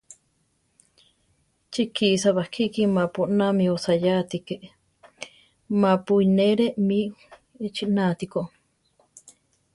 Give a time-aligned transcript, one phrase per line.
[1.71, 4.55] Chi kisá bakíki mapu oná mi osayá atíke,
[5.81, 6.99] mapu ínere mí
[7.65, 8.41] echina atikó.